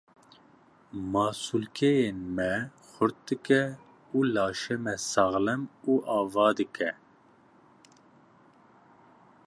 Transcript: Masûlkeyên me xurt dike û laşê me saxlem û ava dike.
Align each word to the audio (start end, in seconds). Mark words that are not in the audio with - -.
Masûlkeyên 1.11 2.17
me 2.35 2.53
xurt 2.89 3.15
dike 3.27 3.63
û 4.15 4.17
laşê 4.33 4.77
me 4.83 4.95
saxlem 5.11 5.61
û 5.91 5.93
ava 6.19 6.49
dike. 6.59 6.89